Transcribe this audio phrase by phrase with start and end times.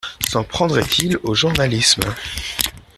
[0.27, 2.01] S’en prendrait-il au journalisme?